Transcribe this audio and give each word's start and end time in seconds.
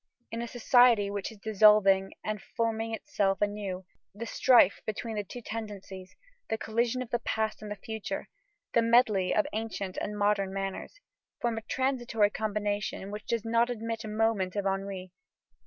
In 0.31 0.41
a 0.41 0.47
society 0.47 1.11
which 1.11 1.31
is 1.31 1.37
dissolving 1.37 2.13
and 2.23 2.41
forming 2.41 2.91
itself 2.91 3.39
anew, 3.39 3.85
the 4.15 4.25
strife 4.25 4.81
between 4.87 5.15
the 5.15 5.23
two 5.23 5.43
tendencies, 5.43 6.15
the 6.49 6.57
collision 6.57 7.03
of 7.03 7.11
the 7.11 7.19
past 7.19 7.61
and 7.61 7.69
the 7.69 7.75
future, 7.75 8.27
the 8.73 8.81
medley 8.81 9.31
of 9.31 9.45
ancient 9.53 9.97
and 10.01 10.17
modern 10.17 10.51
manners, 10.51 10.99
form 11.39 11.59
a 11.59 11.61
transitory 11.61 12.31
combination 12.31 13.11
which 13.11 13.27
does 13.27 13.45
not 13.45 13.69
admit 13.69 14.03
a 14.03 14.07
moment 14.07 14.55
of 14.55 14.65
ennui. 14.65 15.11